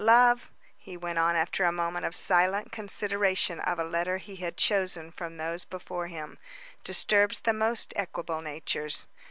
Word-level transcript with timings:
Love" 0.03 0.49
he 0.77 0.97
went 0.97 1.19
on, 1.19 1.35
after 1.35 1.63
a 1.63 1.71
moment 1.71 2.03
of 2.03 2.15
silent 2.15 2.71
consideration 2.71 3.59
of 3.59 3.77
a 3.77 3.83
letter 3.83 4.17
he 4.17 4.37
had 4.37 4.57
chosen 4.57 5.11
from 5.11 5.37
those 5.37 5.63
before 5.63 6.07
him, 6.07 6.39
"disturbs 6.83 7.41
the 7.41 7.53
most 7.53 7.93
equable 7.95 8.41
natures. 8.41 9.05